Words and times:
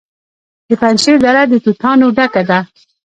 د 0.67 0.69
پنجشیر 0.81 1.17
دره 1.25 1.41
د 1.51 1.53
توتانو 1.63 2.05
ډکه 2.17 2.43
ده. 2.49 2.59